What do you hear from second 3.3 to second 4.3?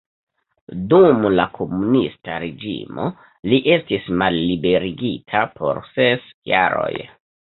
li estis